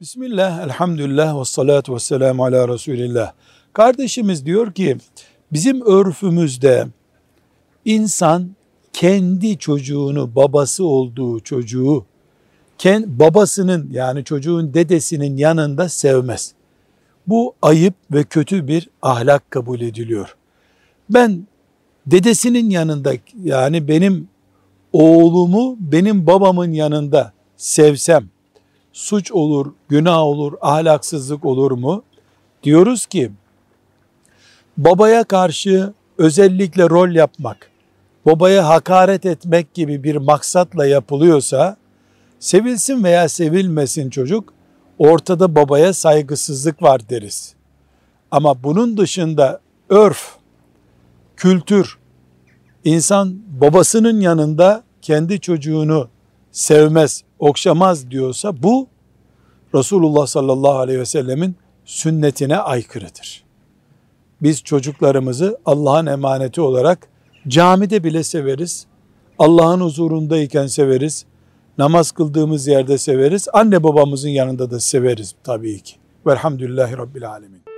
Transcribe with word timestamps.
Bismillah, 0.00 0.62
elhamdülillah 0.64 1.40
ve 1.40 1.44
salatu 1.44 1.94
ve 1.94 1.98
selamu 1.98 2.44
ala 2.44 2.68
Resulillah. 2.68 3.32
Kardeşimiz 3.72 4.46
diyor 4.46 4.72
ki, 4.72 4.96
bizim 5.52 5.82
örfümüzde 5.86 6.86
insan 7.84 8.50
kendi 8.92 9.58
çocuğunu, 9.58 10.36
babası 10.36 10.84
olduğu 10.84 11.40
çocuğu, 11.40 12.04
babasının 13.06 13.88
yani 13.92 14.24
çocuğun 14.24 14.74
dedesinin 14.74 15.36
yanında 15.36 15.88
sevmez. 15.88 16.54
Bu 17.26 17.54
ayıp 17.62 17.94
ve 18.12 18.24
kötü 18.24 18.68
bir 18.68 18.88
ahlak 19.02 19.50
kabul 19.50 19.80
ediliyor. 19.80 20.36
Ben 21.10 21.46
dedesinin 22.06 22.70
yanında 22.70 23.12
yani 23.42 23.88
benim 23.88 24.28
oğlumu 24.92 25.76
benim 25.80 26.26
babamın 26.26 26.72
yanında 26.72 27.32
sevsem 27.56 28.34
suç 28.94 29.32
olur, 29.32 29.72
günah 29.88 30.18
olur, 30.18 30.52
ahlaksızlık 30.60 31.44
olur 31.44 31.70
mu? 31.70 32.02
Diyoruz 32.62 33.06
ki 33.06 33.32
babaya 34.76 35.24
karşı 35.24 35.92
özellikle 36.18 36.90
rol 36.90 37.10
yapmak, 37.10 37.70
babaya 38.26 38.68
hakaret 38.68 39.26
etmek 39.26 39.74
gibi 39.74 40.02
bir 40.02 40.16
maksatla 40.16 40.86
yapılıyorsa 40.86 41.76
sevilsin 42.38 43.04
veya 43.04 43.28
sevilmesin 43.28 44.10
çocuk 44.10 44.52
ortada 44.98 45.54
babaya 45.54 45.92
saygısızlık 45.92 46.82
var 46.82 47.08
deriz. 47.08 47.54
Ama 48.30 48.62
bunun 48.62 48.96
dışında 48.96 49.60
örf, 49.88 50.36
kültür, 51.36 51.98
insan 52.84 53.38
babasının 53.60 54.20
yanında 54.20 54.82
kendi 55.02 55.40
çocuğunu 55.40 56.08
sevmez, 56.54 57.24
okşamaz 57.38 58.10
diyorsa 58.10 58.62
bu 58.62 58.88
Resulullah 59.74 60.26
sallallahu 60.26 60.78
aleyhi 60.78 61.00
ve 61.00 61.06
sellemin 61.06 61.56
sünnetine 61.84 62.56
aykırıdır. 62.56 63.44
Biz 64.42 64.62
çocuklarımızı 64.62 65.58
Allah'ın 65.64 66.06
emaneti 66.06 66.60
olarak 66.60 67.08
camide 67.48 68.04
bile 68.04 68.22
severiz. 68.22 68.86
Allah'ın 69.38 69.80
huzurundayken 69.80 70.66
severiz. 70.66 71.24
Namaz 71.78 72.12
kıldığımız 72.12 72.66
yerde 72.66 72.98
severiz. 72.98 73.48
Anne 73.52 73.84
babamızın 73.84 74.28
yanında 74.28 74.70
da 74.70 74.80
severiz 74.80 75.34
tabii 75.44 75.80
ki. 75.80 75.94
Velhamdülillahi 76.26 76.98
Rabbil 76.98 77.30
Alemin. 77.30 77.73